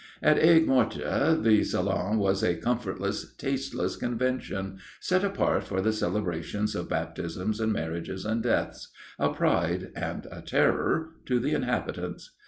At 0.23 0.39
Aigues 0.39 0.65
Mortes 0.65 1.43
the 1.43 1.63
salon 1.63 2.17
was 2.17 2.41
a 2.41 2.55
comfortless, 2.55 3.35
tasteless 3.35 3.95
convention, 3.95 4.79
set 4.99 5.23
apart 5.23 5.63
for 5.63 5.79
the 5.79 5.93
celebrations 5.93 6.73
of 6.73 6.89
baptisms 6.89 7.59
and 7.59 7.71
marriages 7.71 8.25
and 8.25 8.41
deaths, 8.41 8.87
a 9.19 9.31
pride 9.31 9.91
and 9.95 10.25
a 10.31 10.41
terror 10.41 11.11
to 11.27 11.39
the 11.39 11.51
inhabitants. 11.51 12.31